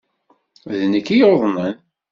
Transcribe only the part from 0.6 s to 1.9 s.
D nekk i yuḍnen.